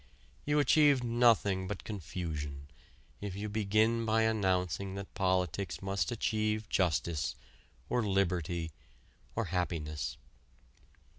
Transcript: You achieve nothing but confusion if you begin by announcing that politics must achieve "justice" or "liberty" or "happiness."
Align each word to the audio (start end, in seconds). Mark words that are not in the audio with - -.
You 0.45 0.57
achieve 0.57 1.03
nothing 1.03 1.67
but 1.67 1.83
confusion 1.83 2.69
if 3.21 3.35
you 3.35 3.47
begin 3.47 4.03
by 4.03 4.23
announcing 4.23 4.95
that 4.95 5.13
politics 5.13 5.79
must 5.79 6.11
achieve 6.11 6.67
"justice" 6.69 7.35
or 7.87 8.03
"liberty" 8.03 8.71
or 9.35 9.45
"happiness." 9.53 10.17